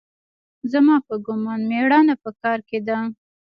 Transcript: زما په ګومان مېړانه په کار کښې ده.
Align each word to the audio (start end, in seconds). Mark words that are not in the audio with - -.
زما 0.71 0.95
په 1.07 1.15
ګومان 1.25 1.61
مېړانه 1.69 2.15
په 2.23 2.29
کار 2.41 2.59
کښې 2.67 2.79
ده. 2.87 2.97